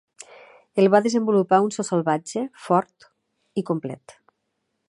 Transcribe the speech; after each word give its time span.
El 0.83 0.89
va 0.95 1.01
desenvolupar 1.07 1.59
un 1.67 1.69
so 1.77 1.87
salvatge, 1.91 2.45
fort 2.69 3.09
i 3.63 3.69
complet. 3.73 4.21